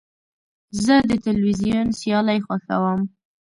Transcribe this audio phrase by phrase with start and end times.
[0.83, 3.01] زه د تلویزیون سیالۍ خوښوم.